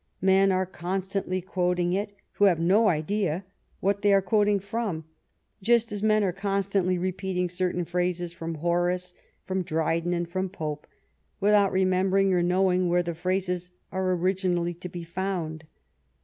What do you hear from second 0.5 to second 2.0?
are constantly quoting